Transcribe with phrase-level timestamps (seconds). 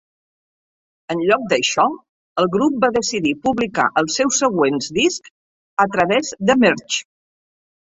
[1.15, 1.85] En lloc d'això,
[2.45, 5.37] el grup va decidir publicar els seus següents discs
[5.89, 7.05] a través de Merge.